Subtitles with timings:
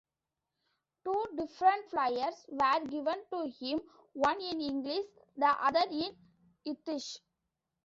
[1.03, 3.79] Two different flyers were given to him,
[4.13, 5.05] one in English,
[5.37, 6.17] the other in
[6.65, 7.19] Yiddish.